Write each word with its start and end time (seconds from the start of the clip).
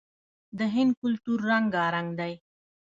د 0.57 0.59
هند 0.73 0.91
کلتور 1.01 1.39
رنګارنګ 1.51 2.09
دی. 2.19 2.33